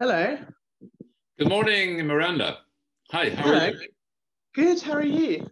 [0.00, 0.34] Hello.
[1.38, 2.60] Good morning, Miranda.
[3.10, 3.58] Hi, how Hello.
[3.58, 3.88] are you?
[4.54, 4.80] Good.
[4.80, 5.46] How are you?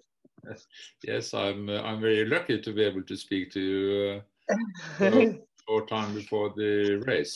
[1.04, 1.68] Yes, I'm.
[1.68, 4.22] Uh, I'm very lucky to be able to speak to you
[5.04, 5.22] uh,
[5.69, 7.34] short time before the race.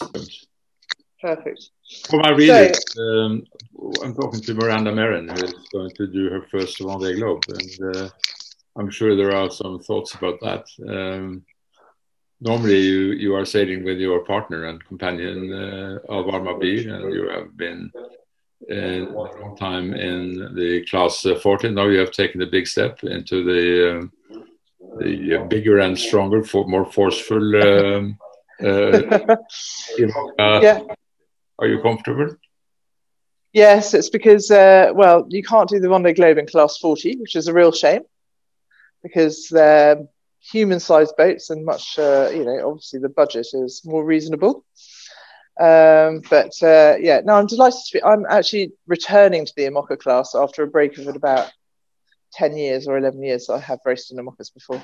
[1.21, 1.69] Perfect.
[2.09, 3.45] For my readers, um,
[4.03, 7.95] I'm talking to Miranda Merron, who is going to do her first Vendée Globe, and
[7.95, 8.09] uh,
[8.79, 10.65] I'm sure there are some thoughts about that.
[10.89, 11.45] Um,
[12.43, 17.29] normally, you you are sailing with your partner and companion uh, Halvard Mabire, and you
[17.29, 17.91] have been
[18.71, 18.99] uh, a
[19.41, 21.75] long time in the class uh, 14.
[21.75, 24.13] Now you have taken a big step into the um,
[24.99, 27.45] the uh, bigger and stronger, for more forceful.
[27.63, 28.19] Um,
[28.63, 28.67] uh,
[30.39, 30.81] uh, yeah.
[31.59, 32.37] Are you comfortable?
[33.53, 37.37] Yes, it's because uh, well, you can't do the Vendée Globe in class 40, which
[37.37, 38.03] is a real shame
[39.03, 40.07] because they're
[40.51, 44.65] human-sized boats and much, uh, you know, obviously the budget is more reasonable.
[45.61, 48.03] Um, but uh, yeah, no, I'm delighted to be.
[48.03, 51.53] I'm actually returning to the Imoca class after a break of about
[52.33, 53.51] 10 years or 11 years.
[53.51, 54.83] I have raced in Imocas before.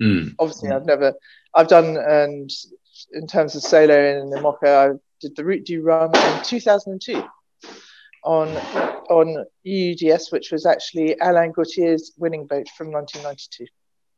[0.00, 0.34] Mm.
[0.38, 1.14] Obviously, I've never,
[1.54, 2.50] I've done, and
[3.12, 7.24] in terms of solo in Imoca, I did the Route du Rhum in 2002
[8.24, 8.48] on
[9.10, 13.66] on EUDS, which was actually Alain Gautier's winning boat from 1992,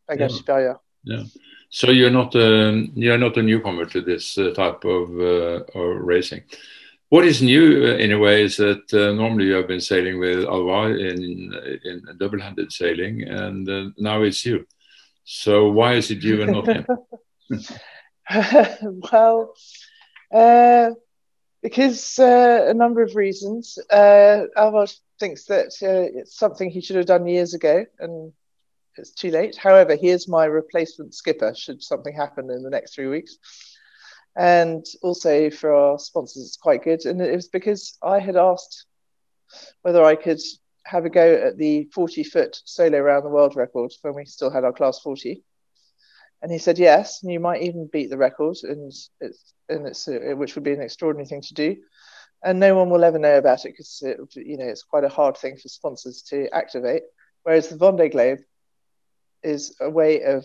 [0.08, 0.36] Bagage Yeah.
[0.36, 0.76] Superior.
[1.04, 1.24] Yeah.
[1.70, 6.00] So you're not um, you're not a newcomer to this uh, type of, uh, of
[6.02, 6.42] racing.
[7.08, 10.18] What is new uh, in a way is that uh, normally you have been sailing
[10.18, 11.52] with Halvard in
[11.84, 14.66] in double-handed sailing, and uh, now it's you.
[15.24, 16.86] So why is it you and not him?
[19.12, 19.54] well,
[20.32, 20.90] uh,
[21.62, 23.78] because uh, a number of reasons.
[23.90, 28.32] Uh, Halvard thinks that uh, it's something he should have done years ago, and
[28.98, 29.56] it's too late.
[29.56, 33.36] However, here's my replacement skipper should something happen in the next three weeks.
[34.36, 37.04] And also for our sponsors, it's quite good.
[37.06, 38.86] And it was because I had asked
[39.82, 40.40] whether I could
[40.84, 44.50] have a go at the 40 foot solo around the world record when we still
[44.50, 45.42] had our class 40.
[46.42, 50.06] And he said yes, and you might even beat the record, and it's and it's
[50.06, 51.76] uh, which would be an extraordinary thing to do.
[52.44, 54.02] And no one will ever know about it because
[54.34, 57.02] you know it's quite a hard thing for sponsors to activate.
[57.42, 58.40] Whereas the Vendée Globe
[59.46, 60.44] is a way of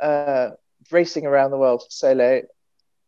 [0.00, 0.50] uh,
[0.90, 2.42] racing around the world solo.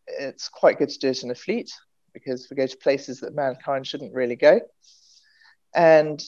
[0.07, 1.71] It's quite good to do it in a fleet
[2.13, 4.59] because we go to places that mankind shouldn't really go,
[5.75, 6.21] and,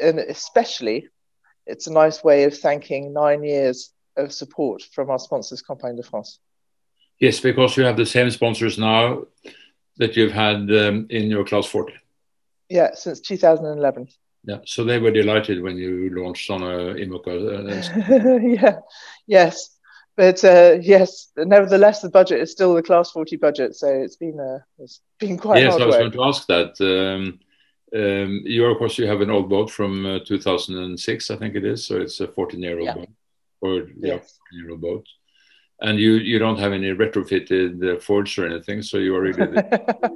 [0.00, 1.08] and especially
[1.66, 6.02] it's a nice way of thanking nine years of support from our sponsors, Campagne de
[6.02, 6.38] France.
[7.18, 9.24] yes, because you have the same sponsors now
[9.96, 11.94] that you've had um, in your class 40.
[12.68, 14.08] Yeah, since 2011.
[14.44, 17.34] Yeah, so they were delighted when you launched on a IMOCA.
[18.02, 18.78] Uh, yeah,
[19.26, 19.78] yes,
[20.16, 24.40] but uh, yes, nevertheless, the budget is still the class 40 budget, so it's been
[24.40, 26.00] uh, it's been quite yes, I was work.
[26.00, 26.72] going to ask that.
[26.80, 27.38] Um,
[27.94, 31.64] um, you, of course, you have an old boat from uh, 2006, I think it
[31.64, 31.86] is.
[31.86, 32.94] So it's a 14-year-old Yeah.
[32.94, 33.08] boat,
[33.60, 34.38] or yeah, Yes.
[34.52, 35.06] 14-year-old boat.
[35.82, 39.62] And you you don't have any retrofitted uh, forge or anything, so you are really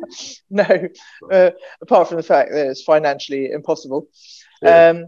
[0.50, 0.88] no,
[1.30, 1.50] uh,
[1.82, 4.08] apart from the fact that it's financially impossible.
[4.62, 4.88] Yeah.
[4.88, 5.06] Um,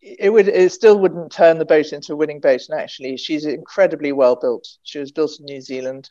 [0.00, 2.62] it would it still wouldn't turn the boat into a winning boat.
[2.68, 4.66] And actually, she's incredibly well built.
[4.82, 6.08] She was built in New Zealand,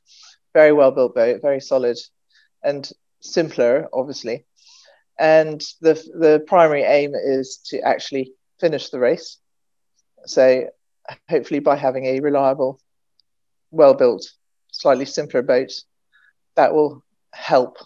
[0.53, 1.97] very well built boat, very solid,
[2.63, 2.89] and
[3.21, 4.45] simpler, obviously.
[5.17, 9.39] And the the primary aim is to actually finish the race.
[10.25, 10.69] So
[11.29, 12.79] hopefully, by having a reliable,
[13.71, 14.31] well built,
[14.71, 15.71] slightly simpler boat,
[16.55, 17.77] that will help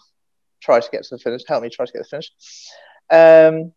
[0.60, 1.42] try to get to the finish.
[1.46, 2.32] Help me try to get the finish.
[3.10, 3.72] Um,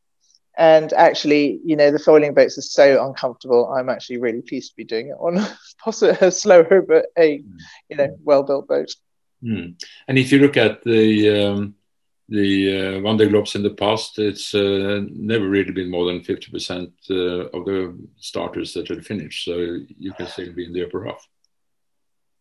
[0.58, 3.74] and actually, you know, the foiling boats are so uncomfortable.
[3.74, 5.46] I'm actually really pleased to be doing it on
[5.84, 7.44] possibly a slower but a
[7.90, 8.90] you know well built boat.
[9.42, 9.72] Hmm.
[10.08, 11.76] And if you look at the um,
[12.30, 16.92] the uh, Vendée Globes in the past, it's uh, never really been more than 50%
[17.12, 17.14] uh,
[17.56, 19.46] of the starters that had finished.
[19.46, 21.28] So you can still be in the upper half.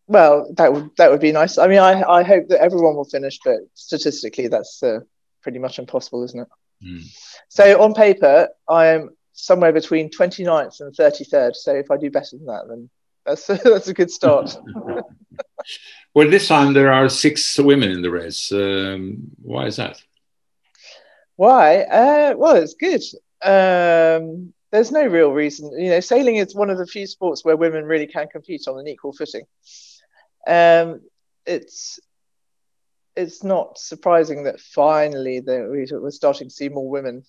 [0.07, 1.57] Well, that would that would be nice.
[1.57, 4.99] I mean, I I hope that everyone will finish, but statistically, that's uh,
[5.41, 6.47] pretty much impossible, isn't it?
[6.83, 6.99] Hmm.
[7.49, 11.55] So on paper, I'm somewhere between 29th and 33rd.
[11.55, 12.89] So if I do better than that, then
[13.25, 14.57] that's that's a good start.
[16.13, 18.49] Well, this time there are six women in the race.
[18.49, 20.01] Um, why is that?
[21.35, 21.81] Why?
[21.81, 23.01] Uh, well, it's good.
[23.43, 25.77] Um, there's no real reason.
[25.77, 28.79] You know, sailing is one of the few sports where women really can compete on
[28.79, 29.43] an equal footing.
[30.47, 31.01] Um,
[31.45, 31.99] it's
[33.15, 37.23] it's not surprising that finally that we, we're starting to see more women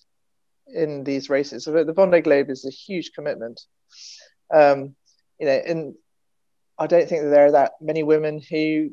[0.67, 1.63] in these races.
[1.63, 3.61] So the Vendée Globe is a huge commitment.
[4.53, 4.95] Um,
[5.39, 5.95] you know, and
[6.77, 8.91] I don't think that there are that many women who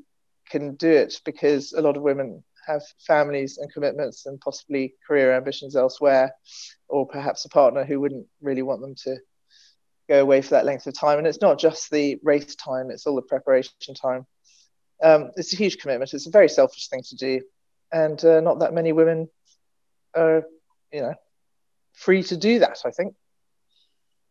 [0.48, 5.34] can do it because a lot of women have families and commitments and possibly career
[5.34, 6.32] ambitions elsewhere,
[6.88, 9.16] or perhaps a partner who wouldn't really want them to
[10.08, 11.18] go away for that length of time.
[11.18, 14.26] And it's not just the race time, it's all the preparation time.
[15.02, 16.14] Um, it's a huge commitment.
[16.14, 17.40] It's a very selfish thing to do.
[17.92, 19.28] And uh, not that many women
[20.14, 20.44] are,
[20.92, 21.14] you know,
[21.92, 23.14] free to do that, I think.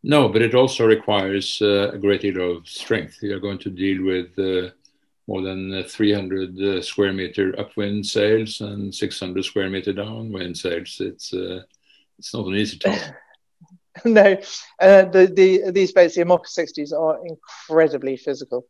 [0.03, 3.19] No, but it also requires uh, a great deal of strength.
[3.21, 4.71] You're going to deal with uh,
[5.27, 10.97] more than uh, 300 uh, square meter upwind sails and 600 square meter downwind sails.
[10.99, 11.61] It's uh,
[12.19, 13.13] it's not an easy task.
[14.05, 14.37] no,
[14.79, 18.67] uh, the, the these boats, the IMOCA 60s, are incredibly physical,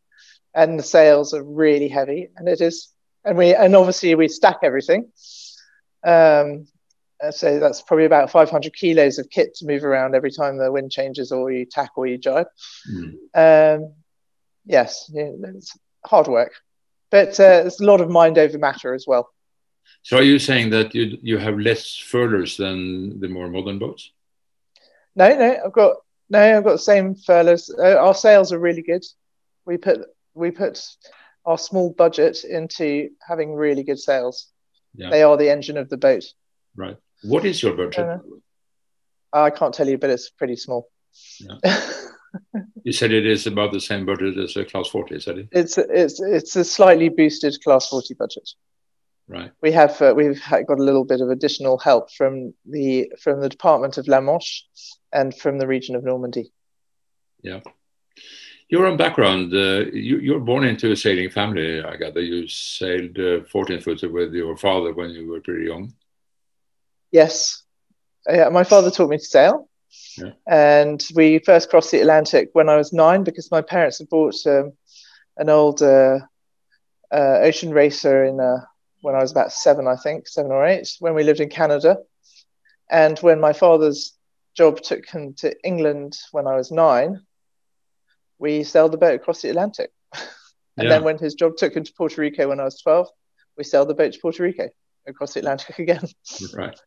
[0.53, 2.89] and the sails are really heavy, and it is,
[3.23, 5.11] and we and obviously we stack everything.
[6.03, 6.67] Um,
[7.23, 10.71] uh, so that's probably about 500 kilos of kit to move around every time the
[10.71, 12.47] wind changes or you tack or you jibe.
[12.91, 13.13] Mm.
[13.33, 13.93] Um,
[14.65, 16.53] yes, it's hard work,
[17.11, 19.29] but uh, it's a lot of mind over matter as well.
[20.01, 24.11] So are you saying that you you have less furlers than the more modern boats?
[25.15, 25.97] No, no, I've got
[26.29, 27.69] no, I've got the same furlers.
[27.69, 29.03] Uh, our sails are really good.
[29.65, 30.01] We put
[30.33, 30.81] we put
[31.45, 34.47] our small budget into having really good sails.
[34.95, 35.09] Yeah.
[35.09, 36.23] They are the engine of the boat.
[36.75, 36.97] Right.
[37.23, 37.99] What is your budget?
[37.99, 38.17] Uh,
[39.31, 40.89] I can't tell you, but it's pretty small.
[41.39, 41.81] Yeah.
[42.83, 45.47] you said it is about the same budget as a class 40, is it?
[45.51, 48.49] It's it's it's a slightly boosted class 40 budget.
[49.27, 49.51] Right.
[49.61, 53.49] We have uh, we've got a little bit of additional help from the from the
[53.49, 54.63] Department of La Manche
[55.13, 56.51] and from the region of Normandy.
[57.41, 57.61] Yeah.
[58.69, 61.83] Your own background, uh, you, were born into a sailing family.
[61.83, 65.93] I gather you sailed uh, 14 footer with your father when you were pretty young.
[67.11, 67.61] Yes.
[68.27, 69.69] Yeah, my father taught me to sail.
[70.17, 70.31] Yeah.
[70.47, 74.35] And we first crossed the Atlantic when I was nine because my parents had bought
[74.47, 74.73] um,
[75.37, 76.19] an old uh,
[77.11, 78.61] uh, ocean racer in uh,
[79.03, 81.97] when I was about seven, I think, seven or eight, when we lived in Canada.
[82.89, 84.13] And when my father's
[84.55, 87.21] job took him to England when I was nine,
[88.39, 89.91] we sailed the boat across the Atlantic.
[90.13, 90.23] and
[90.77, 90.89] yeah.
[90.89, 93.09] then when his job took him to Puerto Rico when I was 12,
[93.57, 94.69] we sailed the boat to Puerto Rico
[95.05, 96.07] across the Atlantic again.
[96.53, 96.79] right.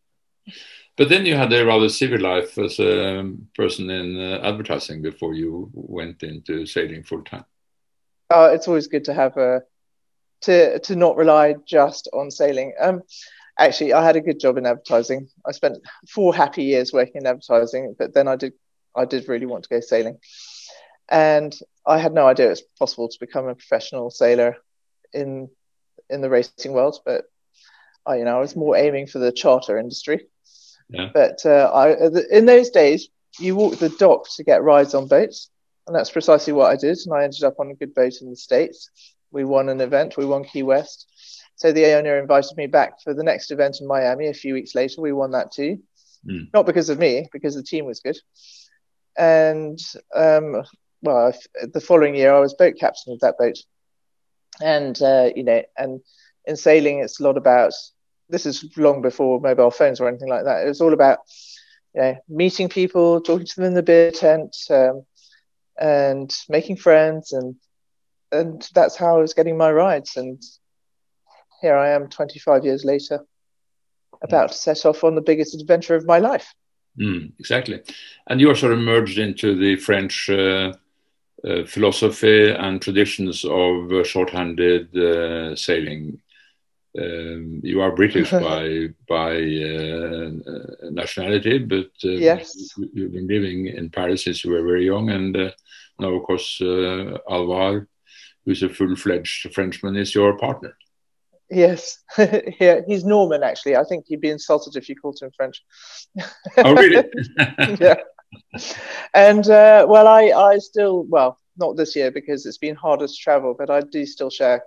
[0.97, 5.35] But then you had a rather civil life as a person in uh, advertising before
[5.35, 7.45] you went into sailing full time.
[8.31, 9.63] Uh, it's always good to have a
[10.43, 12.75] to to not rely just on sailing.
[12.81, 13.03] Um,
[13.59, 15.29] actually, I had a good job in advertising.
[15.47, 15.79] I spent
[16.09, 18.53] four happy years working in advertising, but then I did
[18.95, 20.19] I did really want to go sailing,
[21.09, 21.57] and
[21.87, 24.57] I had no idea it was possible to become a professional sailor
[25.13, 25.49] in
[26.11, 27.01] in the racing world.
[27.05, 27.25] But
[28.05, 30.27] I, you know, I was more aiming for the charter industry.
[30.89, 31.11] Yeah.
[31.13, 31.97] But uh, I,
[32.31, 33.09] in those days,
[33.41, 35.51] you walk the dock to get rides on boats,
[35.87, 36.99] and that's precisely what I did.
[37.05, 38.91] And I ended up on a good boat in the states.
[39.31, 40.17] We won an event.
[40.17, 41.07] We won Key West.
[41.57, 44.75] So the owner invited me back for the next event in Miami a few weeks
[44.75, 45.01] later.
[45.01, 45.79] We won that too,
[46.27, 46.49] mm.
[46.53, 48.19] not because of me, because the team was good.
[49.17, 49.79] And
[50.15, 50.63] um,
[51.03, 51.33] well,
[51.73, 53.57] the following year I was boat captain of that boat,
[54.63, 56.01] and uh, you know, and
[56.45, 57.73] in sailing it's a lot about
[58.29, 60.65] this is long before mobile phones or anything like that.
[60.65, 61.21] It was all about
[61.95, 65.05] you know, meeting people, talking to them in the beer tent, um,
[65.81, 67.57] and making friends, and
[68.33, 70.17] and that's how I was getting my rides.
[70.17, 70.43] And
[71.61, 73.21] here I am, 25 years later,
[74.23, 76.55] about to set off on the biggest adventure of my life.
[76.99, 77.83] Mm, exactly,
[78.27, 80.31] and you are sort of merged into the French.
[80.31, 80.73] Uh,
[81.47, 86.19] uh, philosophy and traditions of uh, short-handed uh, sailing
[86.99, 90.31] um, you are British by by uh,
[90.91, 92.75] nationality, but uh, yes.
[92.77, 95.51] you, have been living in Paris since you were very young, and uh,
[95.99, 97.89] now, of course, uh, Halvard,
[98.47, 100.77] who's a full-fledged Frenchman, is your partner.
[101.51, 103.43] Yes, yeah, he's Norman.
[103.43, 105.63] Actually, I think he'd be insulted if you called him French.
[106.59, 107.05] oh, really?
[107.81, 107.97] yeah.
[109.15, 113.15] And uh, well, I I still well not this year because it's been harder to
[113.15, 114.65] travel, but I do still share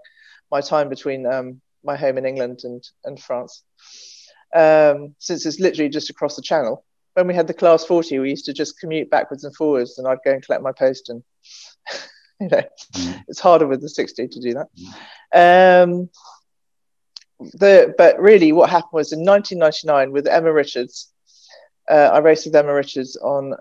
[0.52, 3.64] my time between um, my home in England and and France.
[4.56, 6.86] Um, since it's literally just across the channel.
[7.14, 10.08] When we had the class 40, we used to just commute backwards and forwards, and
[10.08, 11.10] I'd go and collect my post.
[11.10, 11.24] And
[12.42, 13.24] you know, mm.
[13.28, 14.68] it's harder with the 60 to do that.
[15.34, 15.92] Mm.
[15.92, 16.10] Um,
[17.54, 21.12] the but really, what happened was in 1999 with Emma Richards.
[21.90, 23.56] Uh, I raced with Emma Richards on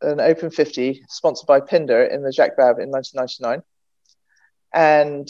[0.00, 3.62] an Open 50 sponsored by Pindar in the Jacques Vabre in 1999,
[4.72, 5.28] and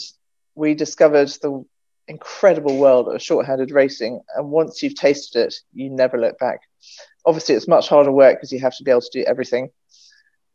[0.55, 1.65] we discovered the
[2.09, 6.61] incredible world of short-handed racing and once you've tasted it you never look back
[7.23, 9.69] obviously it's much harder work because you have to be able to do everything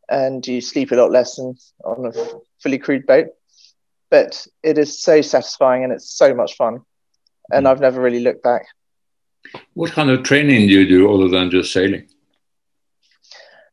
[0.09, 2.13] and you sleep a lot less than on a
[2.61, 3.29] fully crewed boat
[4.15, 6.83] but it is so satisfying and it's so much fun.
[7.51, 7.69] And mm.
[7.69, 8.67] I've never really looked back.
[9.73, 12.07] What kind of training do you do other than just sailing?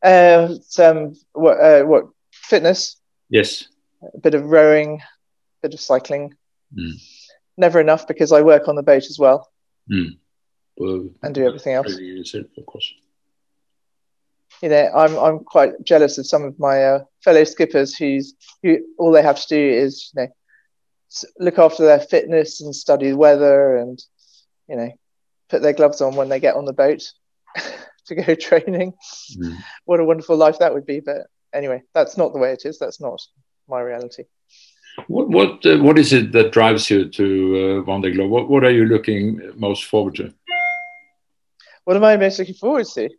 [0.02, 2.98] Uh, some what, uh, what fitness?
[3.30, 3.68] Yes.
[4.16, 6.34] A bit of rowing, a bit of cycling.
[6.76, 6.94] Mm.
[7.58, 9.48] Never enough because I work on the boat as well.
[9.92, 10.18] Mm.
[10.76, 11.96] well and do everything else.
[12.00, 12.92] It, of course.
[14.62, 18.78] You know, I'm I'm quite jealous of some of my uh, fellow skippers who's who
[19.00, 20.28] all they have to do is you know
[21.40, 24.02] look after their fitness and study the weather and
[24.70, 24.92] you know
[25.50, 27.02] put their gloves on when they get on the boat
[28.06, 28.94] to go training.
[29.38, 29.58] Mm.
[29.86, 31.00] What a wonderful life that would be!
[31.00, 32.78] But anyway, that's not the way it is.
[32.80, 33.20] That's not
[33.68, 34.24] my reality.
[35.08, 38.30] What what uh, what is it that drives you to uh, Vendée Globe?
[38.30, 40.34] What what are you looking most forward to?
[41.86, 43.10] What am I most looking forward to?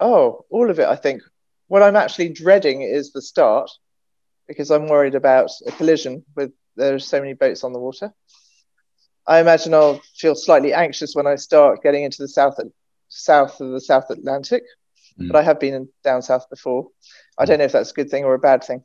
[0.00, 0.88] Oh, all of it.
[0.88, 1.22] I think.
[1.68, 3.70] What I'm actually dreading is the start,
[4.48, 8.12] because I'm worried about a collision with there's so many boats on the water.
[9.24, 12.58] I imagine I'll feel slightly anxious when I start getting into the south
[13.08, 14.64] south of the South Atlantic,
[15.18, 15.28] mm.
[15.28, 16.88] but I have been down south before.
[17.38, 18.82] I don't know if that's a good thing or a bad thing.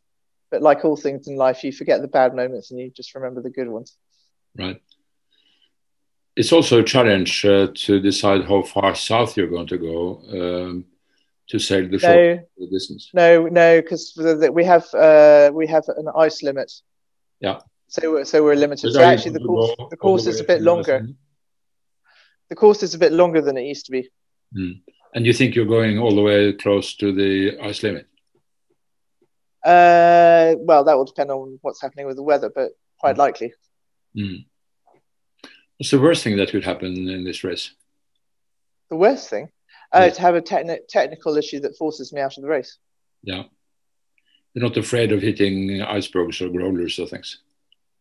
[0.52, 3.42] But like all things in life, you forget the bad moments and you just remember
[3.42, 3.98] the good ones.
[4.56, 4.82] Right.
[6.36, 10.86] It's also a challenge uh, to decide how far south you're going to go um,
[11.48, 13.10] to sail the short no, distance.
[13.14, 14.14] No, no, because
[14.52, 16.72] we have uh, we have an ice limit.
[17.40, 17.60] Yeah.
[17.88, 18.94] So so we're limited.
[18.94, 21.08] So actually, the course the course is a bit longer.
[22.50, 24.10] The course is a bit longer than it used to be.
[24.56, 24.82] Mm.
[25.14, 28.08] And you think you're going all the way close to the ice limit?
[29.64, 33.54] Uh, well, that will depend on what's happening with the weather, but quite likely.
[34.16, 34.46] Mm.
[35.78, 37.72] What's the worst thing that could happen in this race?
[38.90, 39.50] The worst thing?
[39.96, 40.10] Uh, yeah.
[40.10, 42.78] To have a techni- technical issue that forces me out of the race.
[43.24, 43.44] Yeah.
[44.54, 47.40] You're not afraid of hitting icebergs or growlers or things?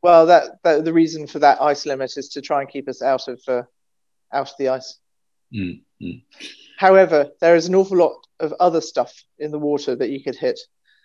[0.02, 3.02] Well, that, that the reason for that ice limit is to try and keep us
[3.02, 3.62] out of uh,
[4.32, 4.98] out of the ice.
[5.54, 6.22] Mm, mm.
[6.78, 10.36] However, there is an awful lot of other stuff in the water that you could
[10.36, 10.58] hit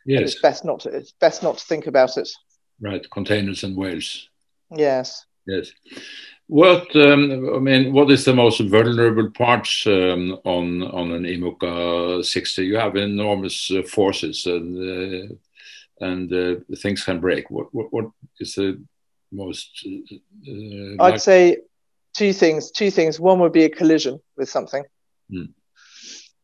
[0.05, 0.34] Yes.
[0.34, 0.89] It's best not to.
[0.89, 2.29] It's best not to think about it.
[2.81, 4.27] Right, containers and whales.
[4.72, 5.25] Yes.
[5.46, 5.72] Yes.
[6.50, 12.25] What um, I mean, what is the most vulnerable parts um, on on an IMOCA
[12.25, 12.65] 60?
[12.65, 15.36] You have enormous uh, forces and uh,
[16.03, 17.51] and uh, things can break.
[17.51, 18.06] What, what what
[18.39, 18.82] is the
[19.32, 19.86] most?
[20.48, 21.58] Uh, I'd say
[22.15, 22.72] two things.
[22.72, 23.20] Two things.
[23.20, 24.84] One would be a collision with something,
[25.29, 25.51] hmm.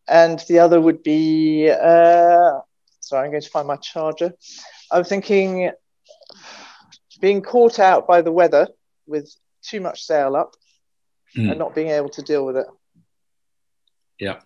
[0.07, 2.59] and the other would be uh,
[3.05, 4.33] Sorry, I'm going to find my charger.
[4.91, 5.71] I'm thinking
[7.21, 8.67] being caught out by the weather
[9.05, 9.31] with
[9.65, 10.55] too much sail up
[11.35, 11.49] mm.
[11.49, 12.67] and not being able to deal with it.
[14.19, 14.39] Yeah.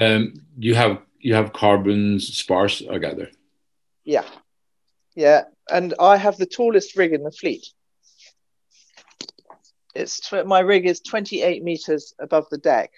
[0.00, 3.30] Um, you have you have carbons sparse, I gather.
[4.04, 4.24] Yeah,
[5.14, 7.66] yeah, and I have the tallest rig in the fleet.
[9.94, 12.90] It's my rig is 28 meters above the deck.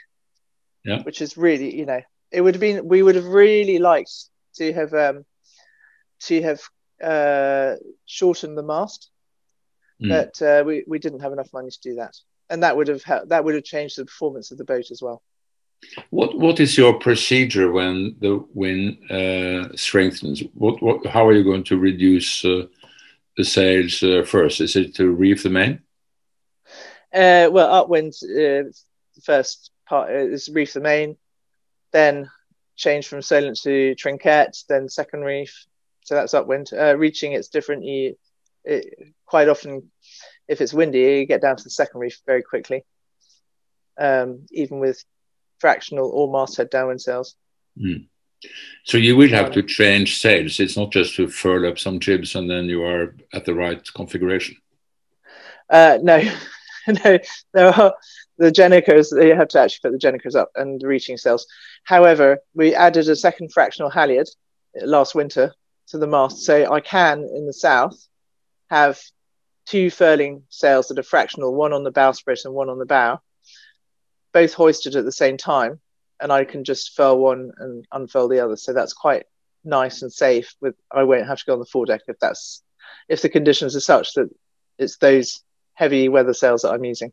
[0.84, 2.00] Yeah, which is really you know
[2.30, 4.12] it would have been we would have really liked
[4.54, 5.24] to have um,
[6.20, 6.60] to have
[7.02, 9.10] uh, shortened the mast,
[10.02, 10.08] mm.
[10.08, 12.16] but uh, we we didn't have enough money to do that,
[12.50, 15.02] and that would have ha- that would have changed the performance of the boat as
[15.02, 15.22] well.
[16.10, 20.42] What what is your procedure when the wind uh, strengthens?
[20.54, 22.66] What what how are you going to reduce uh,
[23.36, 24.60] the sails uh, first?
[24.60, 25.80] Is it to reef the main?
[27.12, 28.70] Uh, well, upwind uh,
[29.22, 31.16] first part is reef the main
[31.92, 32.30] then
[32.76, 35.66] change from Solent to Trinquette, then second reef.
[36.04, 36.70] So that's upwind.
[36.72, 37.84] Uh, reaching it's different.
[37.84, 38.16] You
[38.64, 39.90] it, quite often,
[40.46, 42.84] if it's windy, you get down to the second reef very quickly.
[43.98, 45.04] Um, even with
[45.58, 47.34] fractional or masthead downwind sails.
[47.78, 48.06] Mm.
[48.84, 50.60] So you will have to change sails.
[50.60, 53.82] It's not just to furl up some jibs and then you are at the right
[53.94, 54.56] configuration.
[55.68, 56.22] Uh, no,
[56.88, 57.18] no,
[57.52, 57.94] there are
[58.38, 59.10] the Genecos.
[59.12, 61.46] You have to actually put the Genecos up and the reaching sails.
[61.84, 64.28] However, we added a second fractional halyard
[64.82, 65.52] last winter
[65.88, 68.08] to the mast, so I can in the south
[68.70, 69.00] have
[69.66, 73.20] two furling sails that are fractional, one on the bowsprit and one on the bow,
[74.32, 75.80] both hoisted at the same time,
[76.20, 78.56] and I can just furl one and unfurl the other.
[78.56, 79.24] So that's quite
[79.64, 80.54] nice and safe.
[80.60, 82.62] With I won't have to go on the foredeck if that's
[83.08, 84.28] if the conditions are such that
[84.78, 85.42] it's those
[85.74, 87.12] heavy weather sails that I'm using.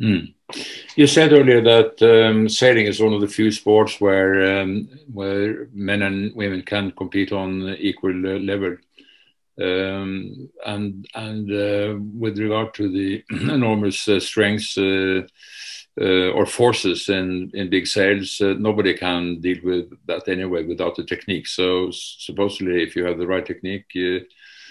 [0.00, 0.34] Mm.
[0.96, 5.68] You said earlier that um, sailing is one of the few sports where um, where
[5.72, 8.76] men and women can compete on equal uh, level.
[9.60, 15.22] Um, and and uh, with regard to the enormous uh, strengths uh,
[16.00, 20.96] uh, or forces in in big sails, uh, nobody can deal with that anyway without
[20.96, 21.46] the technique.
[21.46, 23.86] So supposedly, if you have the right technique,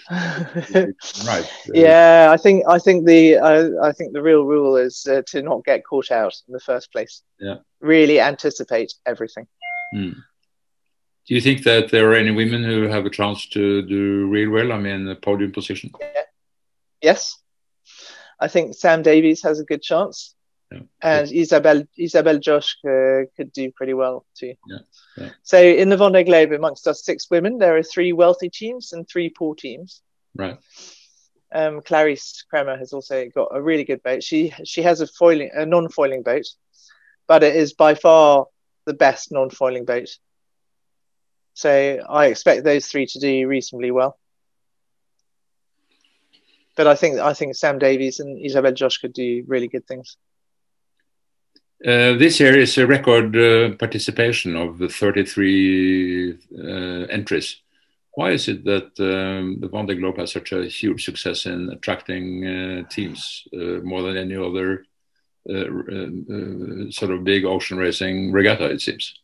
[0.10, 1.50] right.
[1.72, 5.64] Yeah, I think I think the I think the real rule is uh, to not
[5.64, 7.22] get caught out in the first place.
[7.40, 7.56] Yeah.
[7.80, 9.46] Really anticipate everything.
[9.94, 10.16] Mm.
[11.26, 14.50] Do you think that there are any women who have a chance to do real
[14.50, 14.72] well?
[14.72, 15.90] I mean, the podium position.
[16.00, 16.22] Yeah.
[17.00, 17.38] Yes,
[18.40, 20.34] I think Sam Davies has a good chance.
[20.72, 20.80] Yeah.
[21.02, 22.84] And Isabelle Isabelle Joschke
[23.24, 24.54] uh, could do pretty well too.
[24.66, 24.78] Yeah.
[25.16, 25.30] Yeah.
[25.42, 29.08] So in the Vendée Globe, amongst us six women, there are three wealthy teams and
[29.08, 30.02] three poor teams.
[30.34, 30.58] Right.
[31.54, 34.22] Um, Clarisse Crémer has also got a really good boat.
[34.22, 36.46] She she has a foiling a non-foiling boat,
[37.28, 38.46] but it is by far
[38.86, 40.08] the best non-foiling boat.
[41.54, 44.18] So I expect those three to do reasonably well.
[46.76, 50.16] But I think I think Sam Davies and Isabelle Joschke could do really good things.
[51.84, 56.66] Uh, this year is a record uh, participation of the 33 uh,
[57.10, 57.60] entries.
[58.14, 62.46] Why is it that um, the Vendée Globe has such a huge success in attracting
[62.46, 64.86] uh, teams uh, more than any other
[65.50, 69.14] uh, sort of big ocean racing regatta, it seems?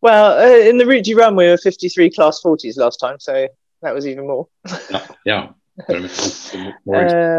[0.00, 3.48] Well, in the Route du Rhum, we were 53 class 40s last time, so
[3.82, 4.48] that was even more.
[4.90, 5.06] yeah.
[5.24, 5.50] yeah.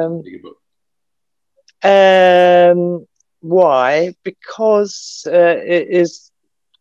[0.03, 0.23] um,
[1.83, 3.07] um,
[3.41, 4.15] why?
[4.23, 6.31] Because uh, it is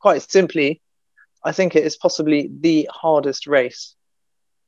[0.00, 0.80] quite simply,
[1.44, 3.94] I think it is possibly the hardest race,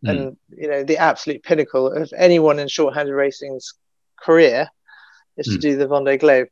[0.05, 0.11] mm.
[0.11, 3.75] and you know the absolute pinnacle of anyone in shorthanded racing's
[4.21, 4.69] career
[5.37, 5.53] is mm.
[5.53, 5.61] to hmm.
[5.61, 6.49] do the Vendée Globe.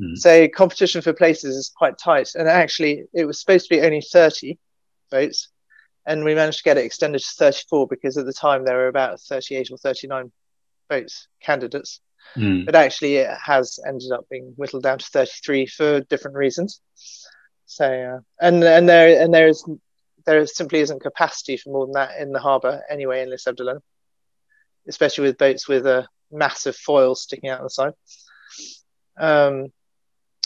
[0.00, 0.16] Mm.
[0.16, 4.00] So competition for places is quite tight, and actually it was supposed to be only
[4.00, 4.58] thirty
[5.10, 5.48] boats,
[6.06, 8.88] and we managed to get it extended to thirty-four because at the time there were
[8.88, 10.32] about thirty-eight or thirty-nine
[10.88, 12.00] boats candidates.
[12.36, 12.66] Mm.
[12.66, 16.82] But actually, it has ended up being whittled down to 33 for different reasons.
[17.64, 19.64] So, uh, and and there and there is
[20.26, 23.80] there simply isn't capacity for more than that in the harbour anyway in Sables
[24.86, 27.92] especially with boats with a massive foil sticking out the side.
[29.18, 29.72] Um,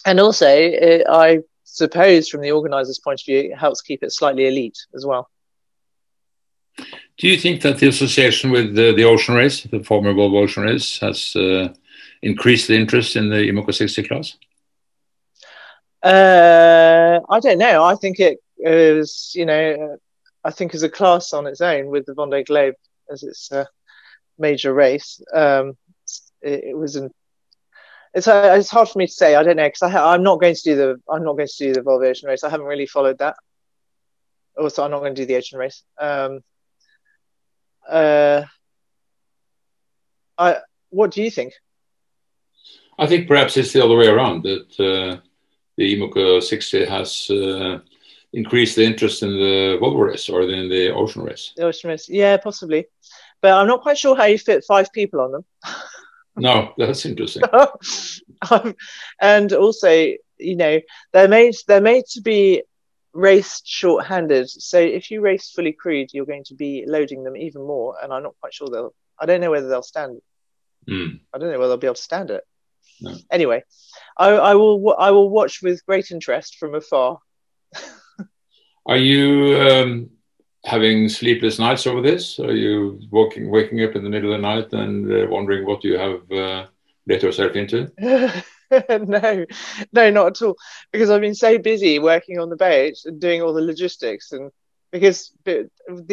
[0.04, 4.12] and also, it, I suppose from the organizer's point of view, it helps keep it
[4.12, 5.28] slightly elite as well.
[7.18, 10.64] Do you think that the association with the, the ocean race, the former Volvo Ocean
[10.64, 11.68] Race, has uh,
[12.22, 14.36] increased the interest in the IMOCA 60 class?
[16.02, 17.84] Uh, I don't know.
[17.84, 19.98] I think it is, you know,
[20.44, 22.74] I think as a class on its own with the Vendée Globe
[23.10, 23.66] as its uh,
[24.38, 25.76] major race, um,
[26.40, 27.10] it, it, was an.
[28.14, 29.34] It's, uh, it's hard for me to say.
[29.34, 31.72] I don't know because I'm not going to do the I'm not going to do
[31.72, 32.44] the Volvo Ocean race.
[32.44, 33.36] I haven't really followed that.
[34.58, 35.82] Also, I'm not going to do the ocean race.
[35.98, 36.40] Um,
[37.88, 38.42] uh,
[40.36, 40.58] I,
[40.90, 41.54] what do you think?
[42.98, 45.20] I think perhaps it's the other way around that uh,
[45.76, 47.78] the IMOCA 60 has uh,
[48.32, 51.52] increased the interest in the Volvo race or in the ocean race.
[51.56, 52.86] The ocean race, yeah, possibly,
[53.40, 55.44] but I'm not quite sure how you fit five people on them.
[56.36, 57.42] no, that's interesting.
[58.50, 58.74] um,
[59.20, 59.90] and also,
[60.38, 60.80] you know,
[61.12, 62.62] they're made they're made to be
[63.12, 64.48] raced short-handed.
[64.48, 67.96] So if you race fully crewed, you're going to be loading them even more.
[68.02, 68.94] And I'm not quite sure they'll.
[69.18, 70.20] I don't know whether they'll stand.
[70.88, 71.20] Mm.
[71.32, 72.44] I don't know whether they'll be able to stand it.
[73.00, 73.14] No.
[73.30, 73.62] Anyway,
[74.16, 74.94] I, I, will.
[74.98, 77.18] I will watch with great interest from afar.
[78.86, 80.10] Are you um,
[80.64, 82.38] having sleepless nights over this?
[82.38, 85.84] Are you walking, waking up in the middle of the night and uh, wondering what
[85.84, 86.66] you have uh,
[87.06, 87.90] let yourself into?
[88.70, 89.44] no,
[89.92, 90.56] no, not at all.
[90.92, 94.50] Because I've been so busy working on the boat and doing all the logistics, and
[94.90, 95.68] because the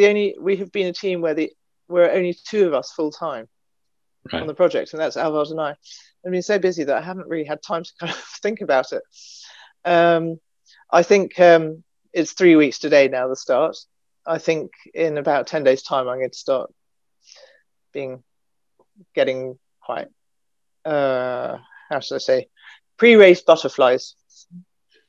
[0.06, 1.52] only we have been a team where the
[1.88, 3.48] we're only two of us full time
[4.32, 4.40] right.
[4.40, 5.76] on the project, and that's Alvaro and I.
[6.24, 8.92] I've been so busy that I haven't really had time to kind of think about
[8.92, 9.02] it.
[9.84, 10.40] Um,
[10.90, 13.28] I think um, it's three weeks today now.
[13.28, 13.76] The start.
[14.30, 16.72] I think in about ten days' time, I'm going to start
[17.92, 18.22] being
[19.14, 20.08] getting quite
[20.84, 21.58] uh,
[21.90, 22.48] how should I say,
[22.96, 24.14] pre-race butterflies.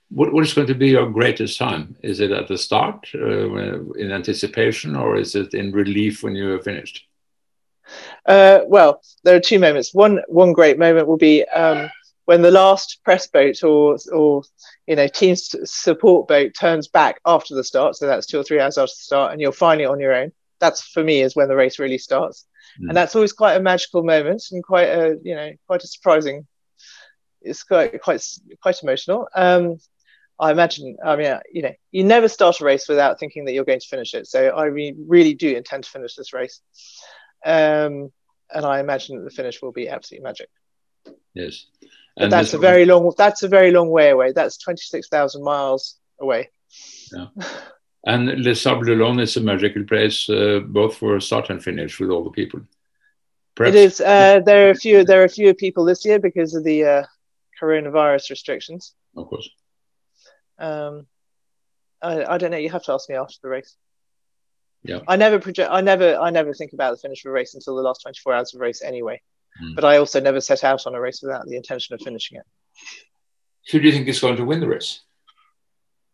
[0.10, 1.96] What, what is going to be your greatest time?
[2.04, 6.54] Is it at the start, uh, in anticipation, or is it in relief when you
[6.54, 7.08] are finished?
[8.26, 9.94] Uh, well, there are two moments.
[9.94, 11.90] One one great moment will be um,
[12.26, 14.44] when the last press boat or or
[14.88, 17.96] you know team support boat turns back after the start.
[17.96, 20.32] So that's two or three hours after the start, and you're finally on your own.
[20.60, 22.46] That's for me is when the race really starts,
[22.82, 22.88] mm.
[22.88, 26.48] and that's always quite a magical moment and quite a you know quite a surprising
[27.42, 28.24] it's quite quite
[28.62, 29.28] quite emotional.
[29.36, 29.78] Um,
[30.40, 30.98] I imagine.
[31.06, 33.88] I mean, you know, you never start a race without thinking that you're going to
[33.88, 34.28] finish it.
[34.28, 36.62] So I re- really do intend to finish this race,
[37.46, 38.12] um,
[38.54, 40.50] and I imagine that the finish will be absolutely magic.
[41.34, 41.66] Yes,
[42.24, 43.12] and that's a very long.
[43.18, 44.32] That's a very long way away.
[44.32, 46.50] That's twenty six thousand miles away.
[47.12, 47.28] Yeah.
[48.06, 52.10] And Les Sables d'Olonne is a magical place, uh, both for start and finish, with
[52.10, 52.62] all the people.
[53.56, 53.76] Perhaps.
[53.76, 54.02] It is.
[54.02, 55.04] Uh, there are a few.
[55.04, 57.04] There are fewer people this year because of the uh,
[57.62, 58.94] coronavirus restrictions.
[59.16, 59.50] Of course.
[60.58, 61.06] Um,
[62.02, 62.58] I, I don't know.
[62.58, 63.76] You have to ask me after the race.
[64.84, 65.02] Yeah.
[65.08, 65.70] I never project.
[65.72, 66.18] I never.
[66.18, 68.56] I never think about the finish of a race until the last twenty four hours
[68.56, 69.22] of race, anyway.
[69.62, 69.76] Mm.
[69.76, 72.46] But I also never set out on a race without the intention of finishing it.
[73.72, 75.02] Who do you think is going to win the race?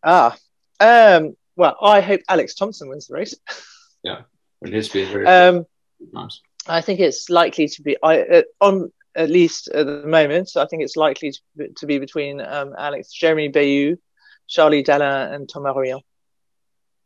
[0.02, 0.36] Ah,
[0.80, 3.34] um, well, I hope Alex Thomson wins the race.
[4.02, 4.22] yeah,
[4.60, 5.66] well, he's been very um,
[6.12, 6.40] nice.
[6.66, 7.96] I think it's likely to be.
[8.02, 10.56] I uh, on at least at the moment.
[10.56, 13.98] I think it's likely to be, to be between um, Alex, Jérémie Beyou,
[14.46, 16.02] Charlie Dalin, and Thomas Ruyant.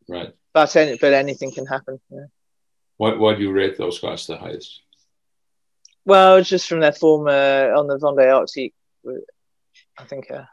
[0.07, 0.33] Right.
[0.53, 1.99] But any, but anything can happen.
[2.09, 2.25] Yeah.
[2.97, 4.81] Why, why do you rate those guys the highest?
[6.05, 8.73] Well, just from their form uh, on the Vendée Arctique,
[9.97, 10.45] I think uh,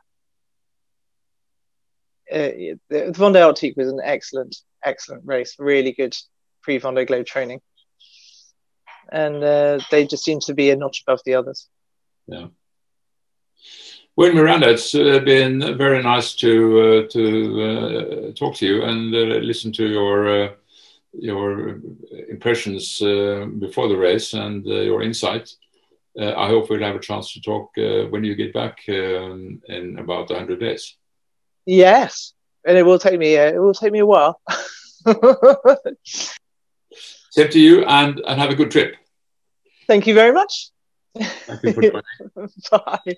[2.30, 5.56] uh, the Vendée Arctique was an excellent, excellent race.
[5.58, 6.16] Really good
[6.62, 7.60] pre Vendée Globe training,
[9.10, 11.68] and uh, they just seem to be a notch above the others.
[12.26, 12.46] Yeah.
[14.16, 19.10] Well, Miranda, it's uh, been very nice to uh, to uh, talk to you and
[19.10, 20.56] listen to your
[21.12, 21.80] your
[22.28, 25.50] impressions before the race and your insight.
[26.18, 30.30] I hope we'll have a chance to talk when you get back um, in about
[30.30, 30.96] 100 days.
[31.66, 32.32] Yes,
[32.66, 34.40] and it will take me uh, it will take me a while.
[37.30, 38.96] Same to you, and and have a good trip.
[39.86, 40.70] Thank you very much.
[41.14, 42.02] Thank you for joining.
[42.70, 43.16] Bye.